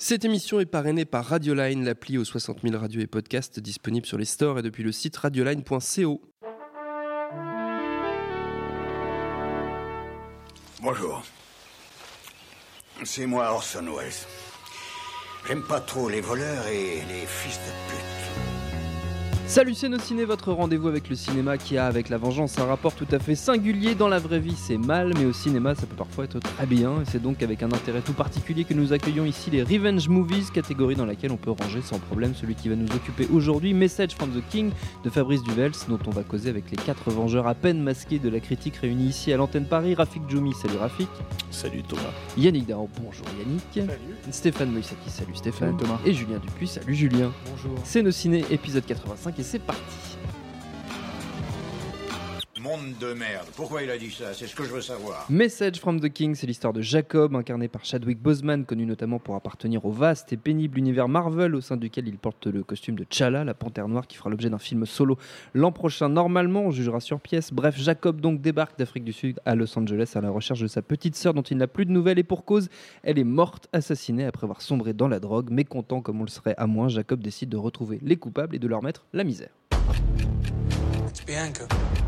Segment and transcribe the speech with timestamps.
[0.00, 4.16] Cette émission est parrainée par Radioline, l'appli aux 60 000 radios et podcasts disponible sur
[4.16, 6.22] les stores et depuis le site radioline.co.
[10.80, 11.24] Bonjour.
[13.02, 14.12] C'est moi Orson Welles.
[15.48, 18.27] J'aime pas trop les voleurs et les fils de pute.
[19.48, 22.66] Salut c'est nos ciné, votre rendez-vous avec le cinéma qui a avec la vengeance un
[22.66, 23.94] rapport tout à fait singulier.
[23.94, 27.00] Dans la vraie vie c'est mal, mais au cinéma ça peut parfois être très bien.
[27.00, 30.50] Et c'est donc avec un intérêt tout particulier que nous accueillons ici les Revenge Movies,
[30.52, 34.14] catégorie dans laquelle on peut ranger sans problème celui qui va nous occuper aujourd'hui, Message
[34.14, 34.70] from the King
[35.02, 38.28] de Fabrice Duvels, dont on va causer avec les quatre vengeurs à peine masqués de
[38.28, 39.94] la critique réunis ici à l'antenne Paris.
[39.94, 41.08] Rafik Djoumi, salut Rafik.
[41.50, 42.02] Salut Thomas.
[42.36, 43.90] Yannick Daron, bonjour Yannick.
[44.30, 45.70] Stéphane Moïsaki, salut Stéphane.
[45.70, 46.00] Salut Thomas.
[46.04, 47.32] Et Julien Dupuis, salut Julien.
[47.50, 47.78] Bonjour.
[47.84, 49.82] C'est nos ciné, épisode 85 et c'est parti.
[52.60, 53.46] Monde de merde.
[53.54, 54.34] Pourquoi il a dit ça?
[54.34, 55.26] C'est ce que je veux savoir.
[55.30, 59.36] Message from the King, c'est l'histoire de Jacob, incarné par Chadwick Boseman, connu notamment pour
[59.36, 63.04] appartenir au vaste et pénible univers Marvel, au sein duquel il porte le costume de
[63.04, 65.18] T'Challa, la panthère noire, qui fera l'objet d'un film solo
[65.54, 66.08] l'an prochain.
[66.08, 67.52] Normalement, on jugera sur pièce.
[67.52, 70.82] Bref, Jacob donc débarque d'Afrique du Sud à Los Angeles à la recherche de sa
[70.82, 72.68] petite sœur dont il n'a plus de nouvelles et pour cause,
[73.04, 75.50] elle est morte, assassinée après avoir sombré dans la drogue.
[75.50, 78.66] Mécontent comme on le serait à moins, Jacob décide de retrouver les coupables et de
[78.66, 79.50] leur mettre la misère.
[81.28, 82.07] It's.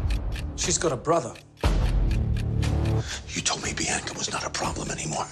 [0.61, 1.33] She's got a brother.
[3.31, 5.27] You told me Bianca was not a problem anymore.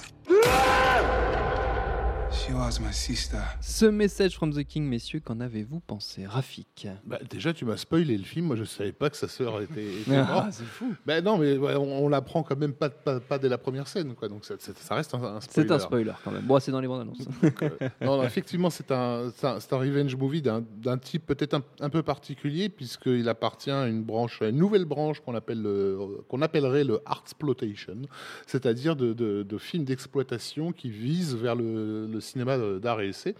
[2.30, 3.38] She was my sister.
[3.60, 6.86] Ce message from the King, messieurs, qu'en avez-vous pensé Rafik?
[7.06, 8.46] Bah, déjà, tu m'as spoilé le film.
[8.46, 10.28] Moi, je savais pas que sa sœur était, était morte.
[10.46, 13.38] Ah, c'est fou Ben non, mais ouais, on, on l'apprend quand même pas, pas, pas
[13.38, 14.28] dès la première scène, quoi.
[14.28, 14.54] Donc ça,
[14.94, 15.68] reste un, un spoiler.
[15.68, 16.42] C'est un spoiler quand même.
[16.42, 17.18] Bon, c'est dans les bandes annonces.
[17.42, 17.70] Donc, euh,
[18.02, 22.68] non, non, effectivement, c'est un, un, revenge movie d'un type peut-être un, un peu particulier,
[22.68, 27.00] puisqu'il appartient à une branche, à une nouvelle branche qu'on appelle le- qu'on appellerait le
[27.06, 28.02] artsploitation,
[28.46, 33.34] c'est-à-dire de, de- de films d'exploitation qui visent vers le, le cinéma d'art et essai.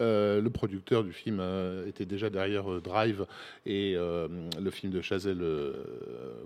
[0.00, 3.26] Euh, le producteur du film euh, était déjà derrière euh, Drive
[3.64, 5.40] et le film de Chazelle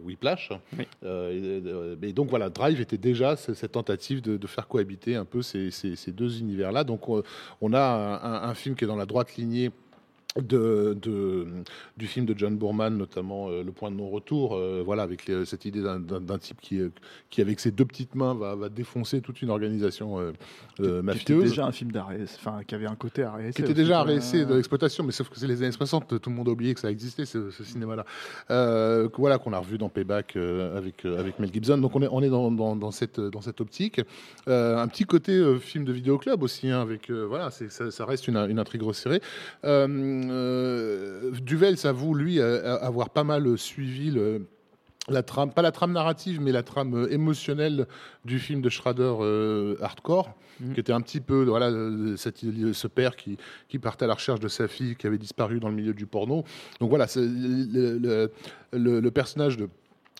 [0.02, 0.50] Whiplash.
[0.78, 0.86] Oui.
[1.04, 1.62] Et,
[2.02, 5.40] et donc voilà, Drive était déjà ce- cette tentative de, de faire cohabiter un peu
[5.42, 6.84] ces, ces- ces deux univers-là.
[6.84, 7.22] Donc on,
[7.60, 9.70] on a un, un- un film qui est dans la droite lignée.
[10.36, 11.46] De, de-
[11.96, 15.44] du film de John Boorman, notamment euh, Le Point de non-retour, euh, voilà, avec les-
[15.46, 16.90] cette idée d'un- type qui, euh,
[17.30, 20.32] qui, avec ses deux petites mains, va, va défoncer toute une organisation euh,
[20.76, 23.50] Qui était mafieuse déjà un film d'arrêt, enfin qui avait un côté arrêt.
[23.52, 26.36] qui était déjà RSC de l'exploitation, mais sauf que c'est les années 60, tout le
[26.36, 28.04] monde a oublié que ça existait, ce, ce cinéma-là.
[28.48, 31.78] Voilà, qu'on a revu dans Payback avec, avec Mel Gibson.
[31.78, 34.00] Donc on est, on est dans, dans, dans cette, dans cette optique.
[34.46, 38.58] Un petit côté film de vidéoclub aussi, hein, avec, voilà, ça, ça reste une, une
[38.60, 39.20] intrigue resserrée.
[39.64, 44.42] Euh, euh, Duvel avoue, lui, avoir pas mal suivi le
[45.10, 47.86] la trame, pas la trame narrative, mais la trame émotionnelle
[48.26, 50.74] du film de Schrader euh, Hardcore, Mhm.
[50.74, 53.38] qui était un petit peu voilà, euh, cette- ce père qui,
[53.70, 56.04] qui partait à la recherche de sa fille qui avait disparu dans le milieu du
[56.04, 56.44] porno.
[56.78, 59.68] Donc voilà, le- le personnage de,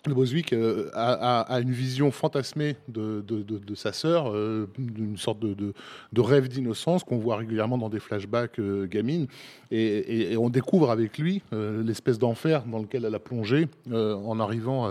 [0.05, 4.31] de Boswick euh, a, a- a une vision fantasmée de, de- de- de sa sœur,
[4.33, 5.73] euh, d'une sorte de,
[6.21, 9.27] rêve d'innocence qu'on voit régulièrement dans des flashbacks euh, gamines.
[9.71, 13.67] Et, et- et on découvre avec lui euh, l'espèce d'enfer dans lequel elle a plongé
[13.91, 14.89] en arrivant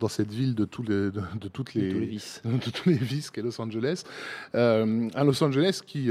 [0.00, 1.10] dans cette ville de, tous les,
[1.52, 2.42] toutes les, tous les vices.
[2.44, 4.02] de tous les vices qu'est Los Angeles.
[4.54, 6.10] Un Los Angeles qui,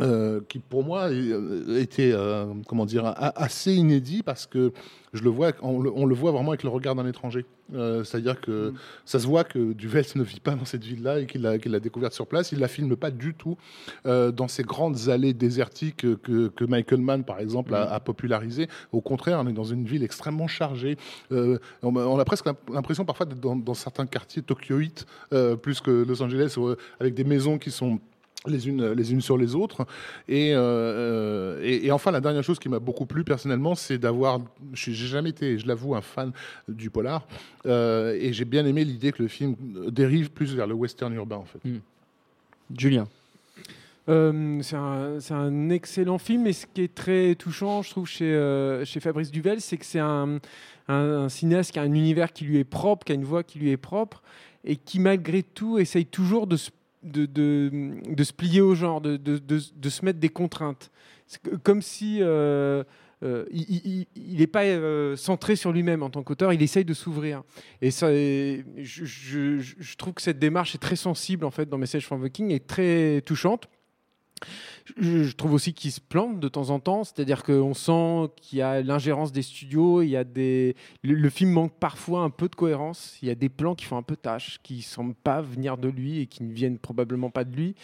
[0.00, 4.72] euh, qui pour moi euh, était euh, comment dire assez inédit parce que
[5.12, 7.44] je le vois, on le, on le voit vraiment avec le regard d'un étranger.
[7.74, 8.72] Euh, C'est-à-dire que
[9.04, 12.12] ça se voit que Duvels ne vit pas dans cette ville-là et qu'il l'a découverte
[12.12, 12.52] sur place.
[12.52, 13.56] Il la filme pas du tout
[14.04, 18.68] dans ces grandes allées désertiques que, que Michael Mann, par exemple, a, a popularisé.
[18.92, 20.96] Au contraire, on est dans une ville extrêmement chargée.
[21.30, 25.06] On, a- on a presque l'impression parfois d'être dans, dans certains quartiers tokyoïtes,
[25.62, 26.56] plus que Los Angeles,
[27.00, 27.98] avec des maisons qui sont
[28.46, 29.86] les unes, les unes sur les autres.
[30.28, 33.98] Et, euh, euh, et, et enfin, la dernière chose qui m'a beaucoup plu personnellement, c'est
[33.98, 34.40] d'avoir.
[34.72, 36.32] J'ai jamais été, je l'avoue, un fan
[36.68, 37.26] du polar.
[37.66, 39.56] Euh, et j'ai bien aimé l'idée que le film
[39.88, 41.60] dérive plus vers le western urbain, en fait.
[42.76, 43.06] Julien.
[44.08, 48.84] Euh, c'est un, excellent film, et ce qui est très touchant, je trouve, chez, euh,
[48.84, 50.38] chez Fabrice Duvel, c'est que c'est un,
[50.88, 53.44] un- un cinéaste qui a un univers qui lui est propre, qui a une voix
[53.44, 54.22] qui lui est propre,
[54.64, 56.70] et qui malgré tout essaye toujours de se
[57.02, 60.90] de, de, se plier au genre, de, de, se mettre des contraintes.
[61.62, 62.82] Comme si euh,
[63.22, 64.06] euh, il
[64.38, 67.42] n'est pas euh, centré sur lui-même en tant qu'auteur, il essaye de s'ouvrir.
[67.80, 68.74] Et ça, je-
[69.58, 72.50] je trouve que cette démarche est très sensible en fait dans Message from the King
[72.50, 73.68] et très touchante.
[74.98, 78.62] Je, trouve aussi qu'il se plante de temps en temps, c'est-à-dire qu'on sent qu'il y
[78.62, 82.48] a l'ingérence des studios, il y a des, le, le film manque parfois un peu
[82.48, 85.14] de cohérence, il y a des plans qui font un peu tâche, qui ne semblent
[85.14, 87.74] pas venir de lui et qui ne viennent probablement pas de lui,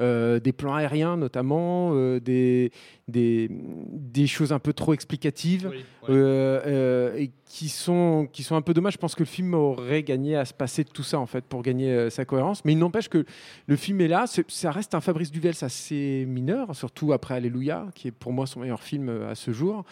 [0.00, 2.70] Euh, des plans aériens notamment, euh, des,
[3.08, 5.66] des, des choses un peu trop explicatives
[6.08, 8.94] euh, euh, et qui sont, qui sont un peu dommages.
[8.94, 11.44] Je pense que le film aurait gagné à se passer de tout ça en fait
[11.44, 12.64] pour gagner sa cohérence.
[12.64, 13.24] Mais il n'empêche que
[13.66, 14.26] le film est là.
[14.26, 15.54] C'est- Ça reste un Fabrice Duvels
[16.04, 19.52] assez mineur, surtout après Alléluia, qui est pour moi son meilleur film euh, à ce
[19.52, 19.84] jour.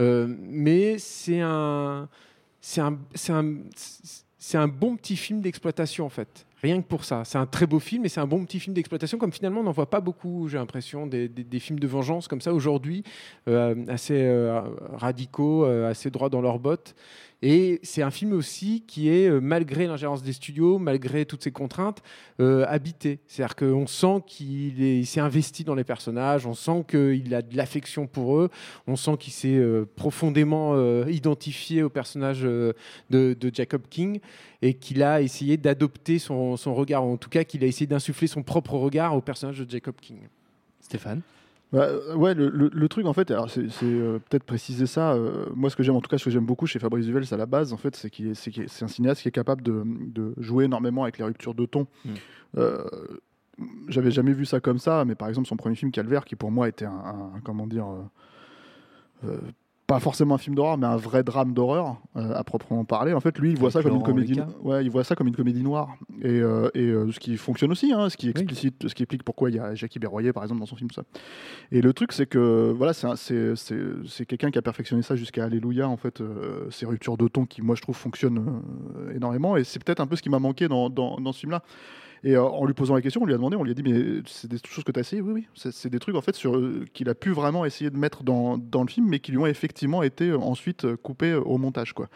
[0.00, 2.08] Euh, mais c'est un,
[2.60, 3.54] c'est un, c'est un,
[4.38, 6.46] c'est un bon petit film d'exploitation en fait.
[6.60, 7.22] Rien que pour ça.
[7.24, 9.16] C'est un très beau film et c'est un bon petit film d'exploitation.
[9.16, 11.30] Comme finalement, on n'en voit pas beaucoup, j'ai l'impression, des,
[11.60, 13.04] films de vengeance comme ça aujourd'hui,
[13.48, 14.28] euh, assez
[14.94, 16.96] radicaux, assez droits dans leurs bottes.
[17.40, 21.52] Et c'est un film aussi qui est, euh, malgré l'ingérence des studios, malgré toutes ces
[21.52, 22.02] contraintes,
[22.40, 23.20] euh, habité.
[23.28, 27.42] C'est-à-dire qu'on sent qu'il est- il s'est investi dans les personnages, on sent qu'il a
[27.42, 28.50] de l'affection pour eux,
[28.88, 30.76] on sent qu'il s'est euh, profondément
[31.06, 32.74] identifié au personnage de,
[33.10, 34.18] de Jacob King
[34.60, 37.86] et qu'il a essayé d'adopter son, son regard, ou en tout cas qu'il a essayé
[37.86, 40.18] d'insuffler son propre regard au personnage de Jacob King.
[40.80, 41.22] Stéphane?
[41.72, 44.86] Bah, euh, ouais, le, le- le truc en fait, alors c'est c'est, euh, peut-être préciser
[44.86, 45.12] ça.
[45.12, 47.24] euh, moi, ce que j'aime, en tout cas, ce que j'aime beaucoup chez Fabrice Duvels
[47.30, 49.28] à la base, en fait, c'est qu'il est, c'est qu'il est- c'est un cinéaste qui
[49.28, 51.86] est capable de, de jouer énormément avec les ruptures de ton.
[52.06, 52.08] Mm.
[52.56, 52.84] Euh,
[53.88, 56.50] J'avais jamais vu ça comme ça, mais par exemple, son premier film Calvaire, qui pour
[56.52, 56.92] moi était un,
[57.34, 57.86] un- comment dire,
[59.88, 63.14] pas forcément un film d'horreur, mais un vrai drame d'horreur euh, à proprement parler.
[63.14, 64.34] En fait, lui, il voit Avec ça comme une comédie.
[64.34, 64.48] Lucas.
[64.62, 65.96] Ouais, il voit ça comme une comédie noire.
[66.20, 69.22] Et, euh, et euh, ce qui fonctionne aussi, hein, ce qui explicite, ce qui explique
[69.22, 70.90] pourquoi il y a Jackie Berroyer, par exemple, dans son film.
[70.90, 71.04] Ça.
[71.72, 75.96] Et le truc, c'est que voilà, c'est quelqu'un qui a perfectionné ça jusqu'à Alléluia, en
[75.96, 78.60] fait, euh, ces ruptures de ton qui, moi, je trouve, fonctionnent
[78.94, 79.56] euh, énormément.
[79.56, 81.62] Et c'est peut-être un peu ce qui m'a manqué dans, dans, dans ce film-là.
[82.24, 83.82] Et euh, en lui posant la question, on lui a demandé, on lui a dit,
[83.82, 85.22] mais c'est des choses que tu as essayé?
[85.22, 85.70] Oui, oui.
[85.72, 88.58] C'est des trucs, en fait, sur, euh, qu'il a pu vraiment essayer de mettre dans,
[88.58, 92.08] dans le film, mais qui lui ont effectivement été euh, ensuite coupés au montage, quoi.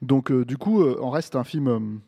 [0.00, 2.00] Donc, du coup, en reste un film.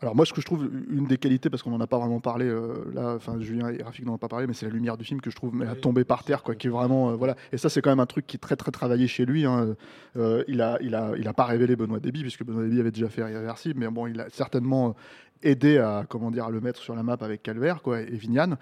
[0.00, 2.20] alors moi, ce que je trouve une des qualités, parce qu'on n'en a pas vraiment
[2.20, 4.96] parlé euh, là, enfin Julien et Rafik n'en ont pas parlé, mais c'est la lumière
[4.96, 7.16] du film que je trouve mais, à tomber par terre, quoi, qui est vraiment euh,
[7.16, 7.34] voilà.
[7.52, 9.44] Et ça, c'est quand même un truc qui est très très travaillé chez lui.
[9.44, 9.74] hein.
[10.16, 12.92] Euh, il a il a il a pas révélé Benoît Déby puisque Benoît Déby avait
[12.92, 14.94] déjà fait Irréversible, mais bon, il a certainement
[15.42, 18.56] aidé à comment dire à le mettre sur la map avec Calvaire quoi et Vignane.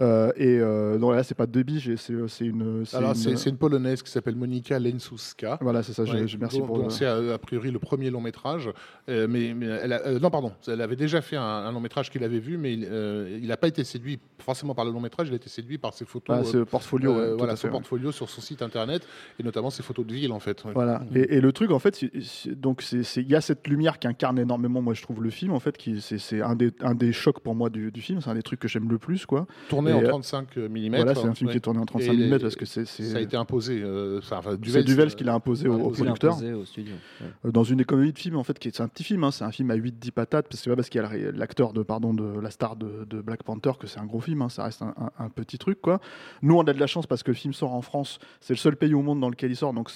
[0.00, 1.46] Euh, et euh, non là, c'est pas
[1.78, 2.12] j'ai- c'est
[2.46, 5.58] une c'est une- polonaise qui s'appelle Monika Lensuska.
[5.60, 6.02] voilà, c'est ça.
[6.04, 8.70] Ouais, je- merci dont- pour c'est a, a priori le premier long métrage,
[9.08, 11.80] euh, mais, mais elle a- euh, non pardon, elle avait déjà fait un, un long
[11.80, 15.00] métrage qu'il avait vu, mais il euh, n'a pas été séduit forcément par le long
[15.00, 17.62] métrage, il a été séduit par ses photos, Ah, euh, ce portfolio, ouais, voilà son
[17.62, 17.72] fait, ouais.
[17.72, 19.06] portfolio sur son site internet
[19.38, 20.62] et notamment ses photos de ville en fait.
[20.74, 21.02] Voilà.
[21.14, 22.04] Et, et le truc, en fait,
[22.50, 25.30] donc c'est, c'est- il y a cette lumière qui incarne énormément, moi je trouve le
[25.30, 28.00] film, en fait, qui c'est, c'est un des un des chocs pour moi du, du
[28.00, 28.20] film.
[28.20, 29.46] C'est un des trucs que j'aime le plus, quoi.
[29.68, 30.88] Tourné Et, en euh, 35 mm.
[30.96, 33.20] Voilà, c'est un film qui est tourné en 35 mm parce que c'est, ça a
[33.20, 33.82] été imposé.
[33.82, 36.32] euh, ça- enfin, c'est Duvels, Duvels qui l'a imposé au, producteur.
[36.34, 36.94] Imposé au studio.
[37.20, 37.26] Ouais.
[37.46, 39.30] Euh, Dans une économie de film, en fait, qui est, c'est un petit film, hein,
[39.30, 41.72] c'est un film à 8-10 patates, parce que c'est pas parce qu'il y a l'acteur
[41.72, 44.48] de, pardon, de la star de, de Black Panther que c'est un gros film, hein,
[44.48, 46.00] ça reste un, un- un petit truc, quoi.
[46.42, 48.58] Nous, on a de la chance parce que le film sort en France, c'est le
[48.58, 49.90] seul pays au monde dans lequel il sort, donc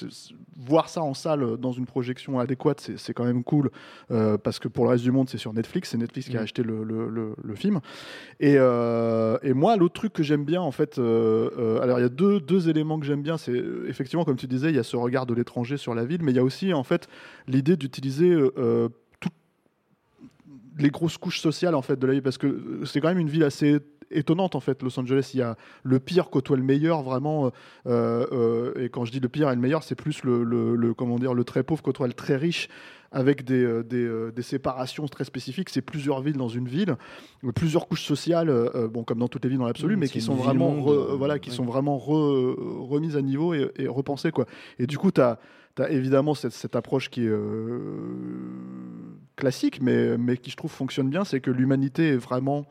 [0.59, 3.71] voir ça en salle euh, dans une projection adéquate, c'est, c'est quand même cool,
[4.11, 6.41] euh, parce que pour le reste du monde, c'est sur Netflix, c'est Netflix qui a
[6.41, 6.45] Mhm.
[6.45, 7.81] acheté le, le- le- le film.
[8.41, 12.03] Et, euh, et moi, l'autre truc que j'aime bien, en fait, euh, euh, alors il
[12.03, 14.79] y a deux, deux éléments que j'aime bien, c'est effectivement, comme tu disais, il y
[14.79, 17.09] a ce regard de l'étranger sur la ville, mais il y a aussi, en fait,
[17.49, 18.37] l'idée d'utiliser
[19.21, 19.33] toutes
[20.79, 23.31] les grosses couches sociales en fait de la ville parce que c'est quand même une
[23.31, 23.79] ville assez
[24.11, 27.51] étonnante en fait Los Angeles il y a le pire côtoie le meilleur vraiment
[27.87, 30.77] euh, euh, et quand je dis le pire et le meilleur c'est plus le, le-
[30.77, 32.69] le- comment dire le très pauvre côtoie le très riche
[33.13, 36.97] avec des, euh, des, euh, des séparations très spécifiques c'est plusieurs villes dans une ville
[37.55, 40.21] plusieurs couches sociales euh, bon comme dans toutes les villes dans l'absolu Mmh, mais qui
[40.21, 41.57] sont vraiment re- voilà qui ouais.
[41.57, 42.55] sont vraiment re-
[42.89, 44.47] remises à niveau et, et repensées quoi
[44.79, 45.39] et du coup tu as
[45.77, 47.91] tu évidemment cette, cette approche qui est euh,
[49.37, 52.67] classique, mais, mais qui je trouve fonctionne bien, c'est que l'humanité est vraiment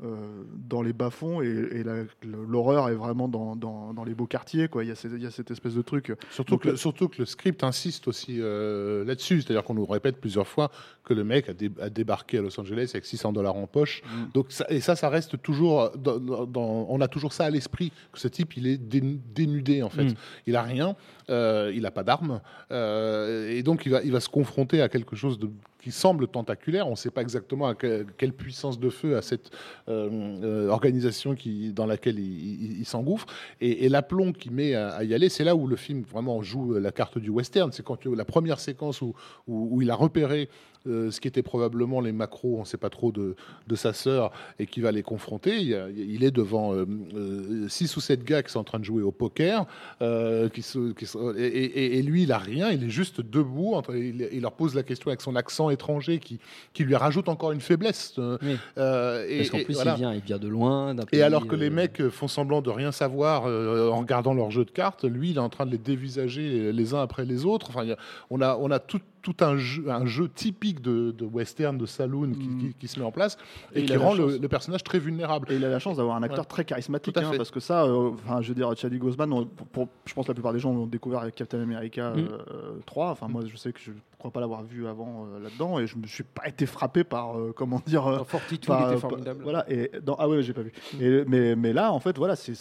[0.00, 1.84] dans les bas-fonds et,
[2.24, 4.66] l'horreur est vraiment dans, dans, dans les beaux quartiers.
[4.68, 4.82] Quoi.
[4.84, 6.12] Il, y a cette, il y a cette espèce de truc.
[6.30, 10.20] Surtout, Donc, que, surtout que le script insiste aussi euh, là-dessus, c'est-à-dire qu'on nous répète
[10.20, 10.70] plusieurs fois
[11.04, 14.02] que le mec a, dé- a débarqué à Los Angeles avec 600 dollars en poche.
[14.04, 14.24] Mm.
[14.34, 18.18] Donc ça, et ça, ça reste toujours, dans, on a toujours ça à l'esprit que
[18.18, 20.06] ce type, il est dénu- dénudé en fait.
[20.06, 20.14] Mm.
[20.48, 20.96] Il a rien,
[21.30, 22.40] euh, il a pas d'armes,
[22.72, 25.48] euh, et donc il va, il va se confronter à quelque chose de
[25.84, 26.86] qui semble tentaculaire.
[26.86, 29.50] On ne sait pas exactement à que- quelle puissance de feu a cette
[29.88, 30.08] euh,
[30.42, 33.26] euh, organisation qui, dans laquelle il, s'engouffre.
[33.60, 36.72] Et, l'aplomb qu'il met à, à y aller, c'est là où le film vraiment joue
[36.72, 37.70] la carte du western.
[37.70, 39.14] C'est quand la première séquence où,
[39.46, 40.48] où, où il a repéré
[40.86, 43.36] euh, ce qui était probablement les macros, on ne sait pas trop, de,
[43.66, 45.60] de sa sœur, et qui va les confronter.
[45.96, 49.02] Il, est devant euh, euh, six ou sept gars qui sont en train de jouer
[49.02, 49.66] au poker,
[50.02, 53.20] euh, qui se- qui se- et, et- et lui, il a rien, il est juste
[53.20, 53.74] debout.
[53.74, 56.38] entre- il, il leur pose la question avec son accent étranger qui,
[56.72, 58.14] qui lui rajoute encore une faiblesse.
[58.18, 58.56] euh, Oui.
[58.78, 59.94] euh, et- Parce qu'en plus, voilà.
[59.94, 60.94] il, vient, il vient de loin.
[61.12, 64.50] Et alors que euh, les mecs font semblant de rien savoir euh, en regardant leur
[64.50, 67.44] jeu de cartes, lui, il est en train de les dévisager les uns après les
[67.46, 67.70] autres.
[67.70, 67.84] Enfin,
[68.30, 71.86] on a, on a tout, tout un, jeu, un jeu typique de, de western, de
[71.86, 72.58] saloon qui, Mm.
[72.60, 73.36] qui- qui se met en place
[73.74, 75.50] Et qui rend le, personnage très vulnérable.
[75.50, 76.44] Et il a la chance d'avoir un acteur Ouais.
[76.44, 79.66] très charismatique, hein, parce que ça, euh, enfin, je veux dire, Chadwick Boseman, on- pour,
[79.66, 82.18] pour- je pense que la plupart des gens l'ont découvert avec Captain America Mm.
[82.18, 83.10] euh, 3.
[83.10, 83.90] Enfin, moi, je sais que je
[84.24, 87.38] crois pas l'avoir vu avant euh, là-dedans, et je me suis pas été frappé par,
[87.38, 89.42] euh, comment dire, euh, Fortitude, par- était formidable.
[89.42, 90.72] Voilà, et dans, ah ouais, j'ai pas vu.
[90.98, 92.54] Et, mais, mais là, en fait, voilà, c'est-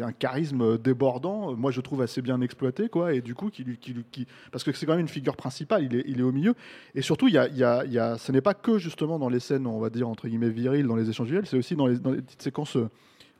[0.00, 1.56] un charisme débordant.
[1.56, 3.14] Moi, je trouve assez bien exploité, quoi.
[3.14, 5.82] Et du coup, qui, lui- qui, qui- parce que c'est quand même une figure principale.
[5.82, 6.54] Il est, il est au milieu.
[6.94, 9.18] Et surtout, il y a, il y a- y a- ce n'est pas que justement
[9.18, 11.46] dans les scènes, on va dire entre guillemets viriles, dans les échanges visuels.
[11.46, 12.76] C'est aussi dans les, dans les petites séquences.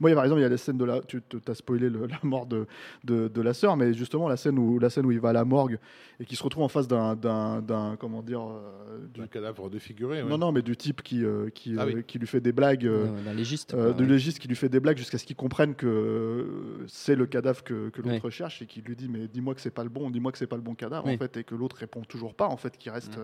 [0.01, 1.01] Moi, il y a, par exemple, il y a la scène de la.
[1.01, 2.67] Tu as spoilé le- la mort de,
[3.05, 5.33] de, de la sœur, mais justement, la scène, où, la scène où il va à
[5.33, 5.79] la morgue
[6.21, 7.17] et qui se retrouve en face d'un.
[7.17, 10.23] d'un- d'un- Comment dire euh, du- Un cadavre défiguré.
[10.23, 10.29] ouais.
[10.29, 11.97] Non, non, mais du type qui, euh, qui, Ah oui.
[11.97, 12.87] euh, qui lui fait des blagues.
[12.87, 13.75] euh, d'un légiste.
[13.75, 14.07] euh, ouais.
[14.07, 17.89] légiste qui lui fait des blagues jusqu'à ce qu'il comprenne que c'est le cadavre que,
[17.91, 18.31] que l'autre Ouais.
[18.31, 20.47] cherche et qui lui dit mais dis-moi que c'est pas le bon, dis-moi que c'est
[20.47, 22.91] pas le bon cadavre en fait et que l'autre répond toujours pas en fait, qui
[22.91, 23.19] reste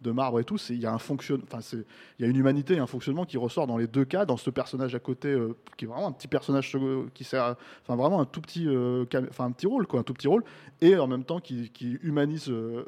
[0.00, 0.56] de marbre et tout.
[0.70, 1.58] Il y a un enfin
[2.18, 4.50] y a une humanité, et un fonctionnement qui ressort dans les deux cas, dans ce
[4.50, 6.76] personnage à côté euh, qui est vraiment un petit personnage
[7.14, 9.04] qui sert, enfin vraiment un tout petit, euh,
[9.38, 10.44] un petit rôle quoi, un tout petit rôle
[10.80, 11.70] et en même temps qui,
[12.02, 12.84] humanise euh,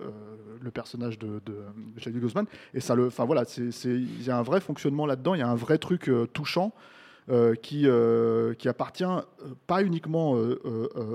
[0.60, 1.56] le personnage de, de,
[1.96, 2.44] de
[2.74, 5.48] et ça le, enfin voilà, il y a un vrai fonctionnement là-dedans, il y a
[5.48, 6.72] un vrai truc touchant
[7.62, 7.86] qui,
[8.58, 9.04] qui appartient
[9.66, 10.36] pas uniquement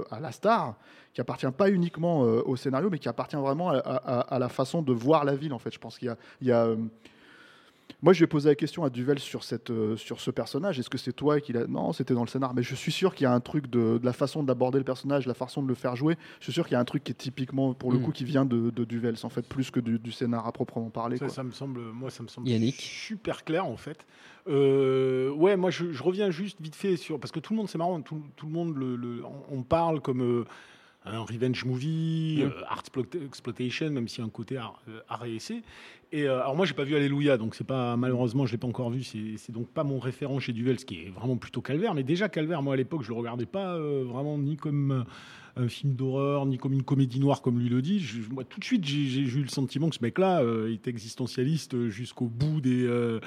[0.10, 0.76] à la star,
[1.14, 4.50] qui appartient pas uniquement euh, au scénario, mais qui appartient vraiment à, à- à la
[4.50, 5.54] façon de voir la ville.
[5.54, 6.76] En fait, je pense qu'il y a, il y a, euh,
[8.04, 10.80] moi, je vais poser la question à Duvel sur, cette, euh, sur ce personnage.
[10.80, 12.56] Est-ce que c'est toi qui l'a Non, c'était dans le scénar.
[12.56, 14.84] Mais je suis sûr qu'il y a un truc de, de la façon d'aborder le
[14.86, 16.18] personnage, la façon de le faire jouer.
[16.40, 18.04] Je suis sûr qu'il y a un truc qui est typiquement, pour le Mm.
[18.04, 20.90] coup, qui vient de, de Duvels, en fait, plus que du, du scénar à proprement
[20.90, 21.18] parler.
[21.18, 21.34] Ça, quoi.
[21.36, 24.04] ça me semble, moi, ça me semble Yannick super clair en fait.
[24.48, 27.70] Euh, ouais, moi, je, je reviens juste vite fait sur parce que tout le monde,
[27.70, 30.46] c'est marrant, tout, tout le monde, le, le- on, on parle comme euh,
[31.06, 32.48] un revenge movie, Mm.
[32.48, 35.62] euh, art explo- exploitation, même s'il y a un côté art, euh, art et essai.
[36.12, 38.68] Et euh, alors moi, j'ai pas vu Alléluia, donc c'est pas malheureusement, je l'ai pas
[38.68, 39.04] encore vu.
[39.04, 41.94] C'est c'est donc pas mon référent chez Duvel, ce qui est vraiment plutôt Calvaire.
[41.96, 45.06] Mais déjà Calvaire, moi à l'époque, je le regardais pas vraiment ni comme
[45.56, 48.04] un film d'horreur, ni comme une comédie noire, comme lui le dit.
[48.32, 52.28] Moi, tout de suite, j'ai eu le sentiment que ce mec-là euh, était existentialiste jusqu'au
[52.28, 53.20] bout des, euh,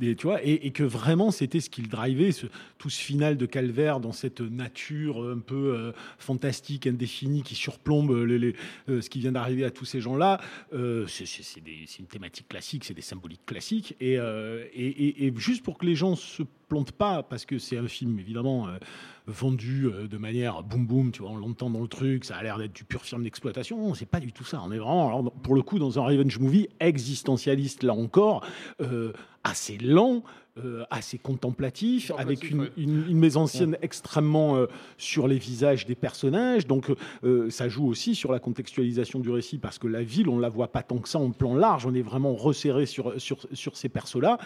[0.00, 2.46] tu vois, et, que vraiment c'était ce qu'il drivait, ce,
[2.78, 8.10] tout ce final de Calvaire dans cette nature un peu euh, fantastique, indéfinie, qui surplombe
[8.10, 8.52] euh,
[9.00, 10.40] ce qui vient d'arriver à tous ces gens-là.
[10.72, 15.78] Euh, c'est- une thématique classique, c'est des symboliques classiques, euh, et, et- et juste pour
[15.78, 18.78] que les gens se plantent pas, parce que c'est un film évidemment euh,
[19.26, 22.42] vendu euh, de manière boum boum, tu vois, on l'entend dans le truc, ça a
[22.42, 23.94] l'air d'être du pur film d'exploitation.
[23.94, 24.60] C'est pas du tout ça.
[24.64, 28.44] On est vraiment, alors, pour le coup, dans un revenge movie existentialiste, là encore,
[28.80, 29.12] euh,
[29.44, 30.22] assez lent.
[30.64, 32.72] Euh, assez contemplatif, avec une, ouais.
[32.76, 36.66] une, une mise en scène extrêmement euh, sur les visages des personnages.
[36.66, 36.90] Donc,
[37.24, 40.48] euh, ça joue aussi sur la contextualisation du récit, parce que la ville, on la
[40.48, 41.86] voit pas tant que ça en plan large.
[41.86, 44.38] On est vraiment resserré sur, sur, sur ces persos-là.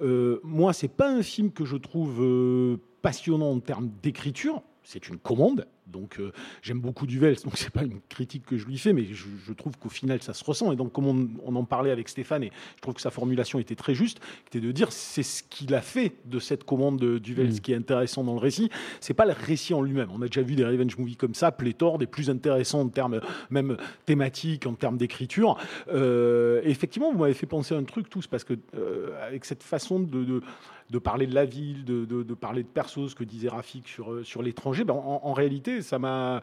[0.00, 4.62] Euh, moi, c'est pas un film que je trouve passionnant en termes d'écriture.
[4.82, 8.66] C'est une commande, donc euh, j'aime beaucoup Duvels, donc c'est pas une critique que je
[8.66, 10.72] lui fais, mais je, je trouve qu'au final ça se ressent.
[10.72, 13.58] Et donc, comme on, on en parlait avec Stéphane, et je trouve que sa formulation
[13.58, 17.18] était très juste, c'était de dire c'est ce qu'il a fait de cette commande de
[17.18, 17.60] Duvels Mm.
[17.60, 18.70] qui est intéressant dans le récit.
[19.00, 20.08] C'est pas le récit en lui-même.
[20.12, 23.20] On a déjà vu des revenge movies comme ça, pléthore, des plus intéressants en termes
[23.50, 23.76] même
[24.06, 25.58] thématiques, en termes d'écriture.
[25.92, 29.62] Euh, effectivement, vous m'avez fait penser à un truc tous, parce que euh, avec cette
[29.62, 30.42] façon de, de,
[30.90, 33.88] de parler de la ville, de, de, de parler de perso, ce que disait Rafik
[33.88, 36.42] sur, euh, sur l'étranger, ben, en, en réalité, ça m'a.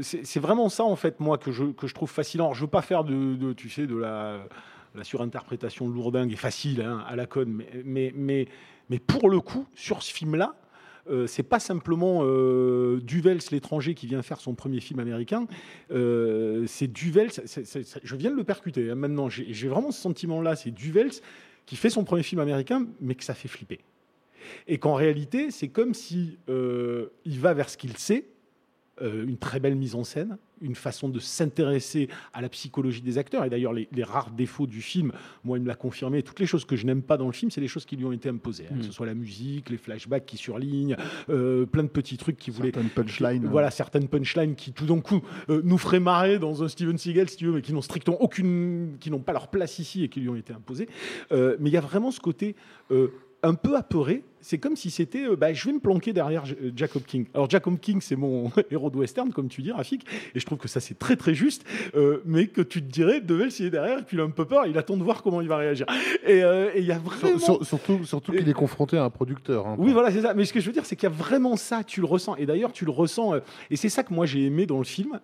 [0.00, 2.46] C'est vraiment ça, en fait, moi, que je, que je trouve fascinant.
[2.46, 4.44] Alors, je veux pas faire de, tu sais, de la,
[5.02, 8.48] surinterprétation lourdingue et facile hein, à la conne, mais, mais,
[8.90, 10.56] mais, pour le coup, sur ce film-là,
[11.08, 15.46] euh, c'est pas simplement euh, Duvels l'étranger qui vient faire son premier film américain.
[15.92, 17.30] Euh, c'est Duvels.
[17.30, 18.90] je viens de le percuter.
[18.90, 20.56] hein, maintenant, j'ai j'ai vraiment ce sentiment-là.
[20.56, 21.12] C'est Duvels
[21.66, 23.80] qui fait son premier film américain, mais que ça fait flipper.
[24.66, 28.26] Et qu'en réalité, c'est comme si euh, il va vers ce qu'il sait,
[29.02, 33.18] euh, une très belle mise en scène, une façon de s'intéresser à la psychologie des
[33.18, 33.44] acteurs.
[33.44, 36.22] Et d'ailleurs, les, les rares défauts du film, moi, il me l'a confirmé.
[36.22, 38.04] Toutes les choses que je n'aime pas dans le film, c'est les choses qui lui
[38.04, 38.64] ont été imposées.
[38.70, 38.78] hein, Mm.
[38.78, 40.96] Que ce soit la musique, les flashbacks qui surlignent,
[41.28, 42.70] euh, plein de petits trucs qui voulaient.
[42.72, 43.46] Certaines punchlines.
[43.46, 47.28] Voilà, certaines punchlines qui, tout d'un coup, euh, nous feraient marrer dans un Steven Seagal,
[47.28, 48.96] si tu veux, mais qui n'ont strictement aucune.
[49.00, 50.88] qui n'ont pas leur place ici et qui lui ont été imposées.
[51.32, 52.54] Euh, mais il y a vraiment ce côté.
[53.44, 56.54] Un peu apeuré, c'est comme si c'était euh, bah, je vais me planquer derrière J-
[56.62, 57.26] euh, Jacob King.
[57.34, 60.58] Alors Jacob King, c'est mon héros de western, comme tu dis, Rafik, et je trouve
[60.58, 63.70] que ça c'est très très juste, euh, mais que tu te dirais, Devel s'il est
[63.70, 65.56] derrière, et puis il a un peu peur, il attend de voir comment il va
[65.58, 65.86] réagir.
[66.26, 67.38] Et euh, il y a vraiment...
[67.38, 69.66] Sur- sur- surtout surtout qu'il est confronté à un producteur.
[69.66, 69.76] hein.
[69.78, 70.34] Oui, voilà, c'est ça.
[70.34, 72.36] Mais ce que je veux dire, c'est qu'il y a vraiment ça, tu le ressens.
[72.36, 73.34] Et d'ailleurs, tu le ressens.
[73.70, 75.20] et c'est ça que moi j'ai aimé dans le film.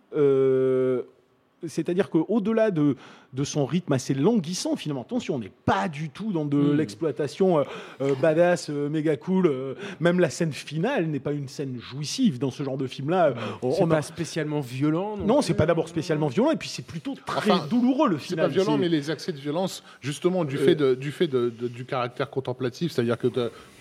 [1.67, 2.97] C'est-à-dire qu'au-delà de,
[3.33, 6.77] de son rythme assez languissant, finalement, attention, on n'est pas du tout dans de Hmm.
[6.77, 7.65] l'exploitation euh,
[8.01, 9.47] euh, badass, euh, méga cool.
[9.47, 13.35] euh, même la scène finale n'est pas une scène jouissive dans ce genre de film-là.
[13.63, 15.17] On- C'est a- pas spécialement violent.
[15.17, 18.19] non Non, c'est pas d'abord spécialement violent, et puis c'est plutôt très Enfin, douloureux le
[18.19, 18.47] C'est final.
[18.47, 21.29] pas violent, C'est- mais les accès de violence, justement, du Euh, fait, de, du, fait
[21.29, 23.29] de- de- du caractère contemplatif, c'est-à-dire que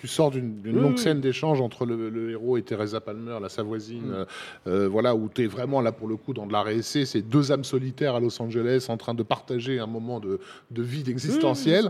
[0.00, 0.98] tu sors d'une Oui, longue oui.
[0.98, 4.12] scène d'échange entre le, le héros et Teresa Palmer, la sa voisine, Mm.
[4.12, 4.24] euh,
[4.66, 7.22] euh, voilà, où tu es vraiment là pour le coup dans de la réessai, c'est
[7.22, 11.08] deux âmes solitaires à Los Angeles en train de partager un moment de, de vide
[11.08, 11.88] existentielle.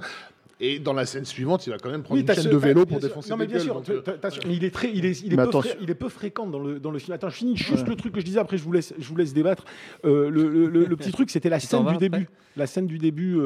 [0.63, 2.57] Et dans la scène suivante, il va quand même prendre Oui, une chaîne ce- de
[2.59, 4.43] vélo pour défoncer Non, mais des bien gueules, sûr, donc, t'as- euh, t'as- t'as sûr,
[4.47, 5.71] mais il est très, il est, il est peu, attention.
[5.71, 7.15] fré- il est peu fréquent dans le dans le film.
[7.15, 7.89] Attends, je finis juste Ouais.
[7.89, 8.39] le truc que je disais.
[8.39, 9.65] Après, je vous laisse, je vous laisse, débattre.
[10.05, 12.29] Euh, le, le- le- le petit truc, c'était la scène du début.
[12.59, 13.39] La scène du début.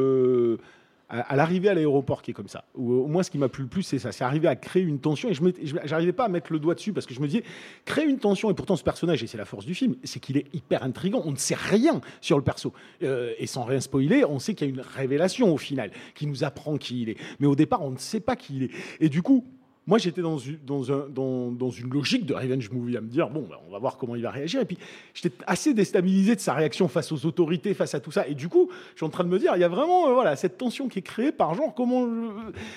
[1.13, 2.65] Euh, à, l'arrivée à l'aéroport qui est comme ça.
[2.75, 4.13] Ou, au moins, ce qui m'a plu le plus, c'est ça.
[4.13, 5.29] C'est arriver à créer une tension.
[5.29, 7.45] Et je n'arrivais pas à mettre le doigt dessus parce que je me disais,
[7.85, 8.51] créer une tension.
[8.51, 11.23] Et pourtant, ce personnage, et c'est la force du film, c'est qu'il est hyper intrigant.
[11.25, 12.73] On ne sait rien sur le perso.
[13.03, 16.27] Euh, et sans rien spoiler, on sait qu'il y a une révélation au final qui
[16.27, 17.17] nous apprend qui il est.
[17.39, 18.71] Mais au départ, on ne sait pas qui il est.
[19.01, 19.45] Et du coup,
[19.87, 23.09] moi, j'étais dans une, dans, un- dans- dans une logique de revenge movie à me
[23.09, 24.61] dire, bon, ben, on va voir comment il va réagir.
[24.61, 24.79] Et puis,
[25.13, 28.27] j'étais assez déstabilisé de sa réaction face aux autorités, face à tout ça.
[28.27, 30.15] Et du coup, je suis en train de me dire, il y a vraiment euh,
[30.15, 32.31] voilà, cette tension qui est créée par genre, comment le-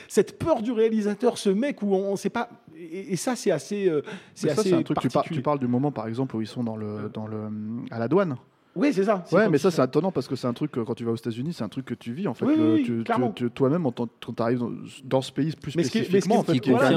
[0.10, 2.50] cette peur du réalisateur, ce mec où on ne sait pas.
[2.78, 3.88] Et, et ça, c'est assez.
[3.90, 4.02] euh,
[4.36, 5.00] c'est un truc.
[5.00, 5.40] Tu, par- particulier.
[5.40, 7.50] tu parles du moment, par exemple, où ils sont dans le, dans le,
[7.90, 8.36] à la douane.
[8.78, 9.24] Oui, c'est ça.
[9.32, 11.16] Ouais, mais ça, c'est étonnant parce que c'est un truc, que, quand tu vas aux
[11.16, 12.46] États-Unis, c'est un truc que tu vis en fait.
[12.46, 13.32] Oui, Le- oui, tu- tu- clairement.
[13.32, 14.72] tu- Toi-même, quand tu arrives dans,
[15.04, 16.44] dans ce pays plus Mais ce qui mais ce qui spécifiquement,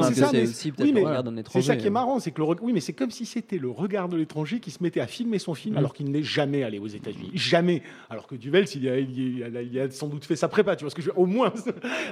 [0.02, 1.66] c'est ça, c'est mais- aussi peut-être oui, mais le regard d'un C'est étranger.
[1.66, 4.08] ça qui est marrant, c'est que le oui, mais c'est comme si c'était le regard
[4.08, 5.78] de l'étranger qui se mettait à filmer son film Mm.
[5.78, 7.82] alors qu'il n'est jamais allé aux États-Unis, jamais.
[8.10, 10.84] Alors que Duvel, il y a, il il a sans doute fait sa prépa, tu
[10.84, 11.52] vois ce que je au moins,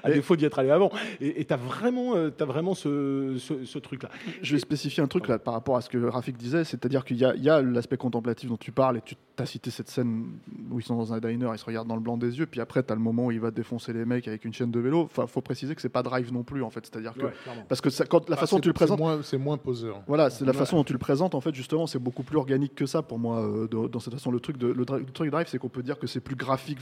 [0.03, 0.91] à défaut d'y être allé avant.
[1.21, 4.09] Et tu as vraiment, euh, t'as vraiment ce, ce- ce truc-là.
[4.43, 7.17] Je vais spécifier un truc là par rapport à ce que Rafik disait, c'est-à-dire qu'il
[7.19, 10.39] y a, l'aspect contemplatif dont tu parles et tu as cette scène
[10.71, 12.61] où ils sont dans un diner, ils se regardent dans le blanc des yeux, puis
[12.61, 14.81] après tu as le moment où il va défoncer les mecs avec une chaîne de
[14.81, 15.03] vélo.
[15.03, 17.27] Enfin, faut préciser que c'est pas Drive non plus en fait, c'est-à-dire que
[17.69, 19.57] parce que ça- quand la ah, façon dont c'est- tu le présentes, moins- C'est moins
[19.59, 20.03] poseur.
[20.07, 22.75] voilà, c'est la façon dont tu le présentes en fait justement, c'est beaucoup plus organique
[22.75, 23.39] que ça pour moi.
[23.43, 25.99] euh, de- dans cette façon, le truc de le truc Drive, c'est qu'on peut dire
[25.99, 26.79] que c'est plus graphique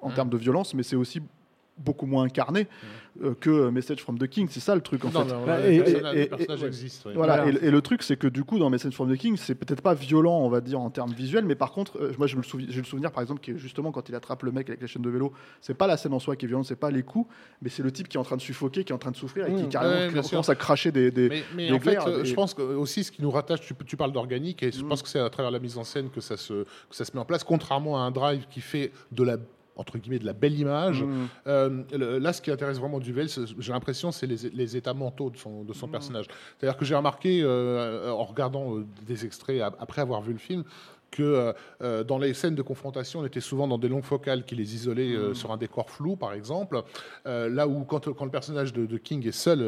[0.00, 0.14] en Mm.
[0.14, 1.20] termes de violence, mais c'est aussi
[1.78, 2.68] beaucoup moins incarné
[3.22, 4.46] euh, que Message from the King.
[4.50, 5.34] C'est ça le truc en Non, fait.
[5.34, 6.16] non, Bah, et- et- le
[6.62, 7.08] et- existe.
[7.14, 7.70] Voilà, Voilà.
[7.70, 10.38] Le truc, c'est que du coup, dans Message from the King, c'est peut-être pas violent,
[10.40, 12.86] on va dire, en termes visuels, mais par contre, euh, moi, le souvi- j'ai le
[12.86, 15.32] souvenir, par exemple, que justement, quand il attrape le mec avec la chaîne de vélo,
[15.60, 17.28] c'est pas la scène en soi qui est violente, c'est pas les coups,
[17.62, 19.16] mais c'est le type qui est en train de suffoquer, qui est en train de
[19.16, 19.68] souffrir et qui Mmh.
[19.68, 20.50] carrément Ouais, commence sûr.
[20.50, 21.10] à cracher des.
[21.10, 23.22] des- Mais, mais des en fait, glaires, euh, des- je pense que aussi ce qui
[23.22, 24.88] nous rattache, tu, tu parles d'organique, et je Mm.
[24.88, 27.12] pense que c'est à travers la mise en scène que ça se, que ça se
[27.14, 29.36] met en place, contrairement à un drive qui fait de la
[29.76, 31.02] entre guillemets de la belle image.
[31.02, 31.26] Mmh.
[31.46, 35.30] Euh, le- là, ce qui intéresse vraiment Duvel, j'ai l'impression, c'est les, les états mentaux
[35.30, 36.26] de son, de son personnage.
[36.58, 40.38] C'est-à-dire que j'ai remarqué, euh, en regardant euh, des extraits ap- après avoir vu le
[40.38, 40.64] film,
[41.12, 44.44] que euh, euh, dans les scènes de confrontation, on était souvent dans des longues focales
[44.44, 46.82] qui les isolaient euh, sur un décor flou, par exemple.
[47.26, 49.60] Euh, là où, quand, quand le personnage de, de King est seul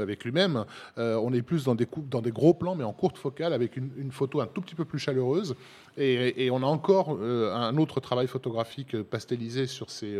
[0.00, 0.64] avec lui-même,
[0.96, 3.76] on est plus dans des, coupes, dans des gros plans, mais en courte focale, avec
[3.76, 5.54] une, une photo un tout petit peu plus chaleureuse.
[5.96, 10.18] Et, et on a encore un autre travail photographique pastelisé sur ces,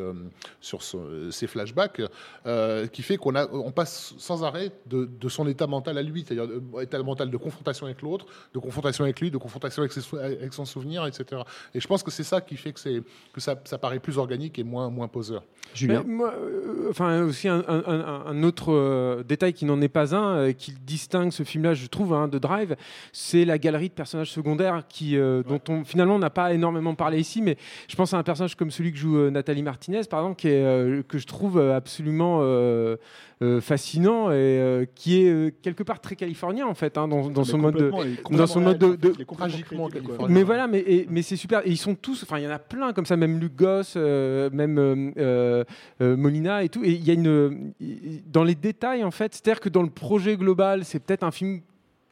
[0.61, 2.03] sur ce- ces flashbacks,
[2.93, 6.49] qui fait qu'on on passe sans arrêt de, de son état mental à lui, c'est-à-dire
[6.81, 10.17] état mental de confrontation avec l'autre, de confrontation avec lui, de confrontation avec, ses sou-
[10.17, 11.43] avec son souvenir, etc.
[11.75, 14.19] Et je pense que c'est ça qui fait que, c'est, que ça, ça paraît plus
[14.19, 15.43] organique et moins, moins poseur.
[15.75, 16.03] Julien.
[16.07, 19.89] Mais moi, euh, enfin aussi un, un- un- un autre euh, détail qui n'en est
[19.89, 22.77] pas un, euh, qui distingue ce film-là, je trouve, hein, de Drive,
[23.13, 26.95] c'est la galerie de personnages secondaires qui, euh, dont on finalement on n'a pas énormément
[26.95, 27.57] parlé ici, mais
[27.89, 30.49] je pense à un personnage comme celui que joue euh, Nathalie Martinez, par exemple, qui
[30.49, 32.97] est, euh, que je trouve absolument euh,
[33.43, 37.29] euh, fascinant et euh, qui est euh, quelque part très californien en fait, hein, dans,
[37.29, 37.91] dans son mode de,
[38.31, 39.89] dans son mode de- tragiquement
[40.29, 41.61] mais voilà, mais, et- mais c'est super.
[41.67, 43.95] Et ils sont tous, enfin, il y en a plein comme ça, même Luc Goss,
[43.97, 45.65] euh, même euh,
[46.01, 46.83] euh, Molina et tout.
[46.85, 47.73] Et il y a une.
[48.27, 51.61] Dans les détails, en fait, c'est-à-dire que dans le projet global, c'est peut-être un film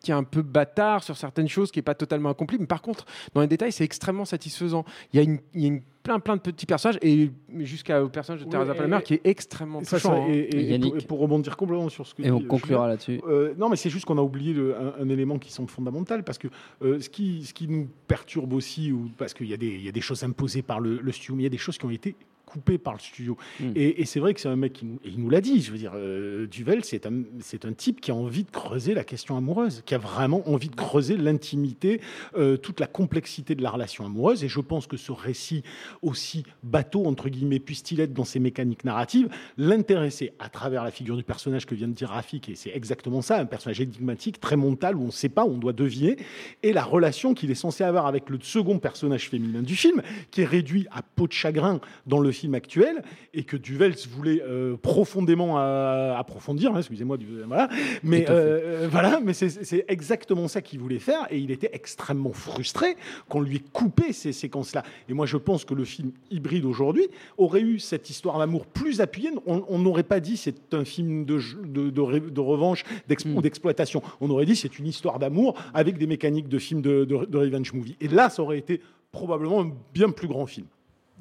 [0.02, 2.58] qui est un peu bâtard sur certaines choses, qui est pas totalement accompli.
[2.58, 4.84] Mais par contre, dans les détails, c'est extrêmement satisfaisant.
[5.12, 8.08] Il y a, une, il y a une- plein, plein de petits personnages, et jusqu'au
[8.08, 10.24] personnage de Oui, Teresa Palmer qui est extrêmement touchant.
[10.24, 10.26] hein.
[10.28, 10.90] et- et- et Yannick.
[10.94, 13.20] pour, et pour rebondir complètement sur ce que Et on dit conclura là-dessus.
[13.28, 16.24] euh, non, mais c'est juste qu'on a oublié le- un, un élément qui semble fondamental
[16.24, 16.48] parce que
[16.82, 19.84] euh, ce, qui, ce qui nous perturbe aussi, ou, parce qu'il y, a des- il
[19.84, 21.78] y a des choses imposées par le, le studio, mais il y a des choses
[21.78, 22.16] qui ont été
[22.52, 23.36] coupées par le studio.
[23.60, 23.72] Mm.
[23.76, 25.62] Et, et c'est vrai que c'est un mec qui nous, et il nous l'a dit.
[25.62, 28.94] Je veux dire, euh, Duvel, c'est un, c'est un type qui a envie de creuser
[28.94, 32.00] la question amoureuse, qui a vraiment envie de creuser l'intimité,
[32.36, 34.44] euh, toute la complexité de la relation amoureuse.
[34.44, 35.62] Et je pense que ce récit
[36.02, 41.16] aussi bateau entre guillemets puisse-t-il être dans ses mécaniques narratives, l'intéresser à travers la figure
[41.16, 44.56] du personnage que vient de dire Rafik, et c'est exactement ça, un personnage énigmatique, très
[44.56, 46.16] mental, où on ne sait pas, on doit deviner,
[46.62, 50.42] et la relation qu'il est censé avoir avec le second personnage féminin du film, qui
[50.42, 53.02] est réduit à peau de chagrin dans le film actuel,
[53.34, 57.68] et que Duvels voulait euh, profondément euh, approfondir, hein, excusez-moi, voilà,
[58.02, 62.96] mais euh, voilà, mais c'est- exactement ça qu'il voulait faire, et il était extrêmement frustré
[63.28, 64.82] qu'on lui ait coupé ces séquences-là.
[65.08, 67.06] Et moi, je pense que le film hybride aujourd'hui
[67.38, 69.30] aurait eu cette histoire d'amour plus appuyée.
[69.46, 73.24] On n'aurait pas dit c'est un film de, jeu- de, de ré- de revanche d'ex-
[73.24, 73.36] Mm.
[73.36, 74.02] ou d'exploitation.
[74.20, 77.38] On aurait dit c'est une histoire d'amour avec des mécaniques de film de, de, de
[77.38, 77.96] revenge movie.
[78.00, 78.80] Et là, ça aurait été
[79.12, 80.66] probablement un bien plus grand film.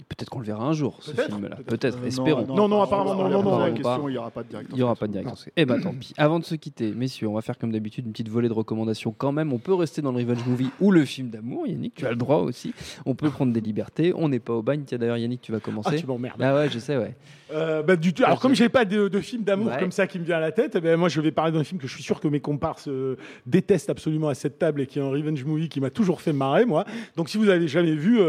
[0.10, 1.58] Peut-être qu'on le verra un jour, ce film-là.
[1.66, 1.98] peut-être.
[2.02, 2.46] Euh, espérons.
[2.48, 4.10] Non, non, apparemment, non, non, non, La non, question, pas.
[4.10, 4.76] il n'y aura pas de directeur.
[4.76, 5.38] Il n'y aura pas de directeur.
[5.56, 6.14] Eh ben tant pis.
[6.18, 9.14] Avant de se quitter, messieurs, on va faire comme d'habitude une petite volée de recommandations
[9.16, 9.54] quand même.
[9.54, 11.68] On peut rester dans le revenge movie ou le film d'amour.
[11.68, 12.74] Yannick, tu as le droit aussi.
[13.06, 14.12] On peut prendre des libertés.
[14.16, 14.84] On n'est pas au bagne.
[14.86, 15.96] Tiens d'ailleurs, Yannick, tu vas Ah, commencer.
[15.98, 16.42] tu m'emmerdes.
[16.42, 17.16] Ah ouais, je sais, ouais.
[17.54, 18.24] Euh, bah, du tout.
[18.24, 19.80] Alors, comme j'ai pas de, de film d'amour Ouais.
[19.80, 21.64] comme ça qui me vient à la tête, eh ben, moi, je vais parler d'un
[21.64, 24.88] film que je suis sûr que mes comparses euh, détestent absolument à cette table et
[24.88, 26.86] qui est un revenge movie qui m'a toujours fait marrer, moi.
[27.18, 28.20] Donc, si vous avez jamais vu,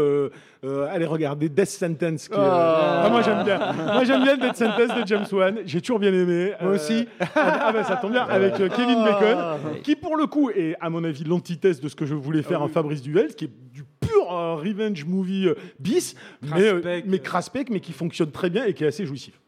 [0.63, 2.27] euh, allez regarder Death Sentence.
[2.27, 3.03] Qui, euh, Ah.
[3.05, 3.73] ah, moi, j'aime bien.
[3.73, 5.57] moi, j'aime bien Death Sentence de James Wan.
[5.65, 6.53] J'ai toujours bien aimé.
[6.61, 7.07] Moi Euh, aussi.
[7.35, 8.23] ah, bah, ça tombe bien.
[8.23, 9.57] Avec euh, Kevin Ah.
[9.59, 12.43] Bacon, qui pour le coup est, à mon avis, l'antithèse de ce que je voulais
[12.43, 12.67] faire Ah en.
[12.69, 17.05] Fabrice Duvel, qui est du pur euh, revenge movie euh, bis, mais, euh, Craspec.
[17.07, 19.39] mais craspec, mais qui fonctionne très bien et qui est assez jouissif.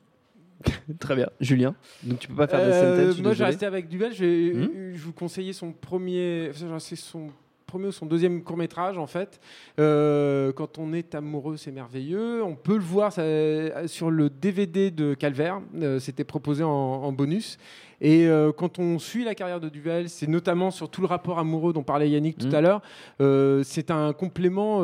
[0.99, 1.27] Très bien.
[1.41, 2.71] Julien, donc tu peux pas faire de Euh,
[3.11, 3.21] sentence.
[3.21, 3.45] moi, je vais désolé.
[3.49, 4.13] rester avec Duvel.
[4.13, 6.51] Je vais Hmm je vous conseiller son premier.
[6.79, 7.27] C'est son
[7.65, 9.39] premier ou son deuxième court métrage en fait.
[9.79, 12.43] Euh, quand on est amoureux, c'est merveilleux.
[12.43, 13.21] On peut le voir ça,
[13.87, 15.61] sur le DVD de Calvaire.
[15.81, 17.57] Euh, C'était proposé en, en bonus.
[18.01, 21.39] Et euh, quand on suit la carrière de Duvel, c'est notamment sur tout le rapport
[21.39, 22.55] amoureux dont parlait Yannick tout Mhm.
[22.55, 22.81] à l'heure.
[23.21, 24.79] euh, c'est un complément.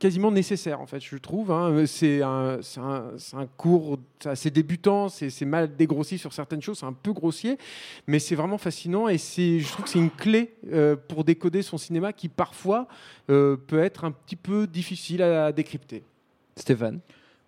[0.00, 1.84] Euh, quasiment nécessaire en fait je trouve hein.
[1.86, 6.92] c'est un, c'est un, cours assez débutant c'est mal dégrossi sur certaines choses c'est un
[6.92, 7.58] peu grossier
[8.06, 11.78] mais c'est vraiment fascinant et je trouve que c'est une clé euh, pour décoder son
[11.78, 12.88] cinéma qui parfois
[13.30, 16.02] euh, peut être un petit peu difficile à décrypter
[16.56, 17.00] Stéphane?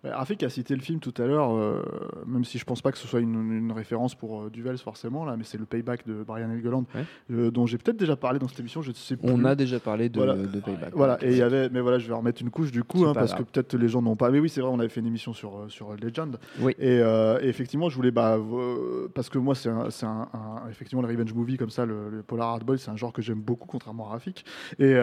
[0.03, 1.81] Rafik a cité le film tout à l'heure, euh,
[2.25, 5.23] même si je pense pas que ce soit une, une référence pour euh, Duvels forcément,
[5.23, 7.05] là, mais c'est le Payback de Brian Helgeland, Ouais.
[7.31, 9.29] euh, dont j'ai peut-être déjà parlé dans cette émission, je ne sais plus.
[9.31, 10.35] On a déjà parlé de, Voilà.
[10.35, 10.91] de Payback.
[10.93, 13.13] Voilà, et il y avait, mais voilà, je vais remettre une couche du coup, hein,
[13.13, 13.45] parce grave.
[13.45, 14.29] que peut-être les gens n'ont pas.
[14.29, 16.37] Mais oui, c'est vrai, on avait fait une émission sur, euh, sur Legend.
[16.59, 16.73] Oui.
[16.79, 18.37] Et, et effectivement, je voulais, bah,
[19.15, 22.09] parce que moi, c'est un, c'est un- un- effectivement le revenge movie comme ça, le,
[22.09, 24.43] le polar hardball, c'est un genre que j'aime beaucoup, contrairement à Rafik.
[24.79, 24.95] Et,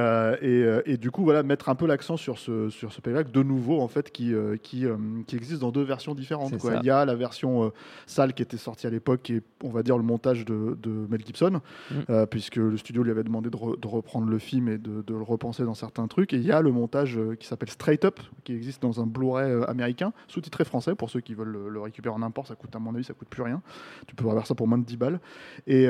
[0.43, 3.43] et, et du coup, voilà, mettre un peu l'accent sur ce, sur ce payback de
[3.43, 6.57] nouveau, en fait, qui, qui, euh, qui existe dans deux versions différentes.
[6.59, 6.77] Quoi.
[6.83, 7.69] Il y a la version euh,
[8.07, 10.91] sale qui était sortie à l'époque, qui est, on va dire, le montage de, de
[11.09, 11.95] Mel Gibson, Mm.
[12.11, 15.03] euh, puisque le studio lui avait demandé de, re- de reprendre le film et de,
[15.03, 16.33] de le repenser dans certains trucs.
[16.33, 19.65] Et il y a le montage qui s'appelle Straight Up, qui existe dans un Blu-ray
[19.69, 22.47] américain, sous-titré français, pour ceux qui veulent le, le récupérer en import.
[22.47, 23.63] Ça coûte, à mon avis, ça coûte plus rien.
[24.07, 25.21] Tu peux avoir ça pour moins de 10 balles.
[25.67, 25.89] Et,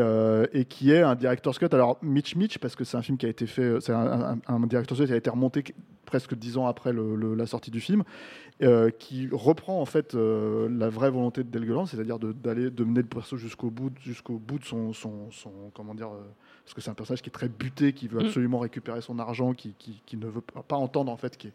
[0.53, 1.67] et qui est un director's cut.
[1.73, 4.55] Alors, Mitch Mitch, parce que c'est un film qui a été fait, c'est un, un,
[4.55, 5.65] un director's cut qui a été remonté
[6.07, 8.03] presque 10 ans après le- le- la sortie du film,
[8.63, 13.01] euh, qui reprend en fait euh, la vraie volonté de Delgeland, c'est-à-dire d'aller, de mener
[13.03, 16.21] le perso jusqu'au bout, jusqu'au bout de son, son, son- comment dire, euh,
[16.65, 18.27] parce que c'est un personnage qui est très buté, qui veut Mm.
[18.27, 21.53] absolument récupérer son argent, qui, qui, qui ne veut pas entendre en fait qui est,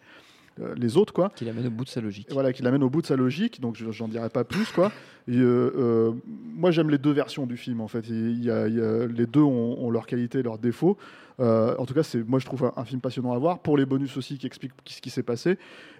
[0.77, 1.29] les autres quoi.
[1.35, 2.27] Qui l'amène au bout de sa logique.
[2.29, 4.71] Et voilà, qui l'amène au bout de sa logique, donc je- j'en dirai pas plus.
[4.71, 4.91] Quoi.
[5.27, 6.11] Et, euh, euh,
[6.53, 8.07] moi, j'aime les deux versions du film, en fait.
[8.07, 10.97] Il y a- il y a- les deux ont, ont leurs qualités et leurs défauts.
[11.41, 13.75] Euh, en tout cas, c'est, moi, je trouve un, un film passionnant à voir, pour
[13.77, 15.57] les bonus aussi qui expliquent ce qui s'est passé,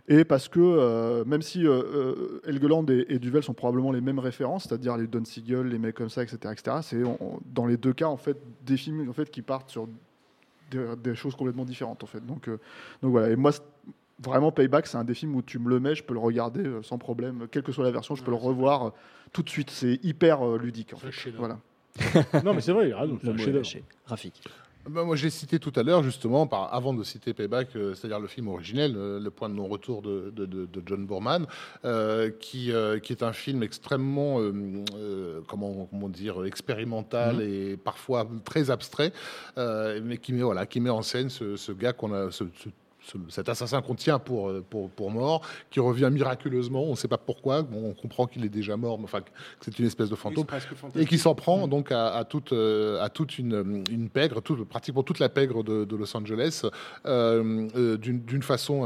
[0.07, 3.99] et parce que, euh, même si euh, euh, Helgeland et, et Duvel sont probablement les
[3.99, 7.01] mêmes références, c'est-à-dire les Don Siegel, les mecs comme ça, etc., etc., c'est
[7.53, 9.89] dans les deux cas, en fait, des films en fait, qui partent sur
[10.71, 12.25] des, des choses complètement différentes, en fait.
[12.25, 12.57] Donc, euh,
[13.01, 13.51] donc voilà, et moi,
[14.23, 16.61] Vraiment, Payback, c'est un des films où tu me le mets, je peux le regarder
[16.65, 18.89] euh, sans problème, quelle que soit la version, je peux le revoir euh,
[19.33, 19.69] tout de suite.
[19.69, 20.93] C'est hyper euh, ludique.
[20.93, 21.11] En fait.
[21.37, 21.59] Voilà.
[22.45, 23.17] non, mais c'est vrai, il a raison.
[24.05, 24.41] Rafik.
[24.87, 28.19] Ben, moi, j'ai cité tout à l'heure, justement, par, avant de citer Payback, euh, c'est-à-dire
[28.19, 31.47] le film originel, euh, Le point de non-retour de, de- de- de John Boorman,
[31.85, 34.53] euh, qui, euh, qui est un film extrêmement, euh,
[34.95, 39.11] euh, comment, comment dire, expérimental et parfois très abstrait,
[39.57, 42.29] euh, mais qui met, voilà, qui met en scène ce, ce gars qu'on a.
[42.31, 42.69] ce- ce- ce-
[43.29, 47.07] cet assassin qu'on tient pour, euh, pour, pour mort, qui revient miraculeusement, on ne sait
[47.07, 49.29] pas pourquoi, bon, on comprend qu'il est déjà mort, mais enfin que
[49.61, 50.45] c'est une espèce de fantôme,
[51.01, 54.63] et qui s'en prend donc à, à toute, euh, à toute une, une pègre, toute,
[54.67, 56.63] pratiquement toute la pègre de, de Los Angeles,
[57.05, 58.85] euh, euh, d'une d'une façon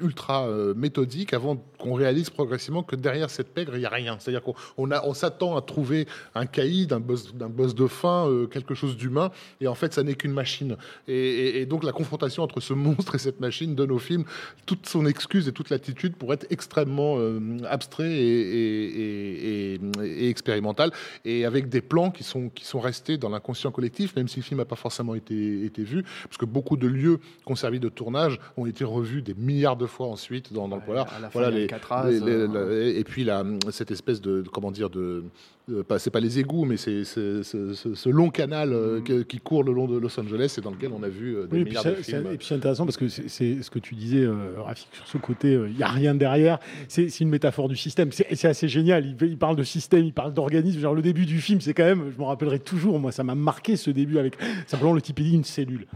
[0.00, 4.16] ultra méthodique, avant qu'on réalise progressivement que derrière cette pègre, il n'y a rien.
[4.18, 7.86] C'est-à-dire qu'on on a- on s'attend à trouver un caïd, un boss, d'un boss de
[7.86, 9.30] fin, euh, quelque chose d'humain,
[9.60, 10.76] et en fait, ça n'est qu'une machine.
[11.08, 14.24] Et, et- et donc, la confrontation entre ce monstre et cette machine donne au film
[14.66, 19.80] toute son excuse et toute l'attitude pour être extrêmement euh, abstrait et, et- et- et-
[20.26, 20.90] et expérimental,
[21.24, 24.42] et avec des plans qui sont, qui sont restés dans l'inconscient collectif, même si le
[24.44, 27.80] film n'a pas forcément été, été vu, parce que beaucoup de lieux qui ont servi
[27.80, 31.06] de tournage ont été revus des milliards de fois ensuite dans, dans le polar.
[31.14, 34.42] à la fin, Voilà les, les- les- euh, la- et puis la, cette espèce de,
[34.42, 35.24] de- comment dire de
[35.98, 39.72] c'est pas les égouts, mais c'est ce, ce long canal euh, que- qui court le
[39.72, 41.94] long de Los Angeles et dans lequel on a vu euh, des Oui, milliards de
[41.94, 42.26] films.
[42.32, 43.28] et puis c'est intéressant parce que c'est-
[43.62, 46.58] ce que tu disais, euh, Rafik, sur ce côté, il n'y a rien derrière.
[46.88, 48.10] C'est une métaphore du système.
[48.12, 49.16] C'est assez génial.
[49.20, 50.80] Il, parle de système, il parle d'organisme.
[50.92, 53.76] Le début du film, c'est quand même, je me rappellerai toujours, moi, ça m'a marqué
[53.76, 54.36] ce début avec
[54.66, 55.86] simplement le type il dit une cellule.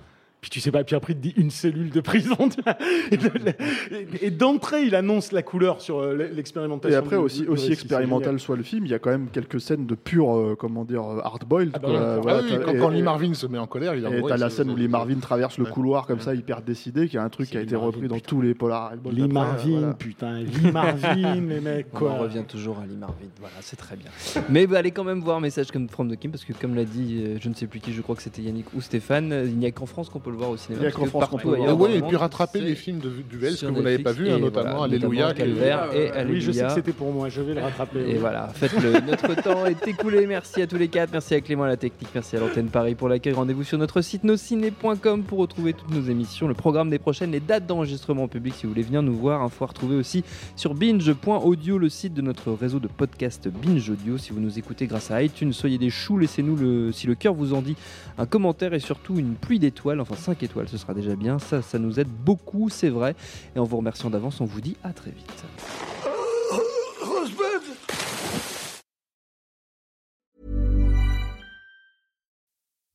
[0.45, 2.37] Puis tu sais pas, puis après il te dit une cellule de prison.
[4.21, 6.95] et d'entrée, il annonce la couleur sur euh, l'expérimentation.
[6.95, 9.29] Et après, du- aussi, du aussi expérimental soit le film, il y a quand même
[9.33, 11.71] quelques scènes de pur, euh, comment dire, hard-boiled.
[11.73, 11.97] Ah bah ouais.
[11.99, 14.37] Ah Voilà, oui, t'as- quand, Lee Marvin se met en colère, il a Et t'as
[14.37, 17.31] la scène où Lee Marvin traverse le couloir comme ça, hyper décidé, qui est un
[17.31, 18.93] truc qui a Lee été Marvin, repris dans tous les polars.
[19.11, 19.95] Lee Marvin, voilà.
[19.95, 22.13] putain, Lee Marvin, mais mec, On quoi.
[22.19, 23.15] revient toujours à Lee Marvin.
[23.41, 24.11] Voilà, c'est très bien.
[24.51, 26.85] Mais bah, allez quand même voir Message comme From the Kim parce que comme l'a
[26.85, 29.45] dit, euh, je ne sais plus qui, je crois que c'était Yannick ou Stéphane, euh,
[29.47, 30.83] il n'y a qu'en France qu'on peut le voir au cinéma.
[30.83, 31.91] Il y a qu'en que France qu'on peut voir.
[31.91, 34.83] Et puis rattraper les films de Duels sur que vous n'avez pas vus, et notamment
[34.83, 35.33] Alléluia.
[35.33, 36.69] Calvaire et Ah, oui, je sais que Alléluia.
[36.71, 38.01] c'était pour moi, je vais le rattraper.
[38.09, 39.01] Et voilà, faites-le.
[39.01, 40.27] Notre temps est écoulé.
[40.27, 41.11] Merci à tous les quatre.
[41.13, 42.09] Merci à Clément à la technique.
[42.15, 43.33] Merci à l'antenne Paris pour l'accueil.
[43.33, 47.41] Rendez-vous sur notre site nosciné.com pour retrouver toutes nos émissions, le programme des prochaines, les
[47.41, 49.43] dates d'enregistrement public si vous voulez venir nous voir.
[49.43, 50.25] Info à retrouver aussi
[50.57, 54.19] sur binge.audio, le site de notre réseau de podcast Binge Audio.
[54.19, 56.19] Si vous nous écoutez grâce à iTunes, soyez des choux.
[56.19, 57.77] Laissez-nous, le, si le cœur vous en dit,
[58.19, 60.01] un commentaire et surtout une pluie d'étoiles.
[60.01, 61.39] Enfin, 5 étoiles, ce sera déjà bien.
[61.39, 63.15] Ça, ça nous aide beaucoup, c'est vrai.
[63.55, 65.45] Et en vous remerciant d'avance, on vous dit à très vite.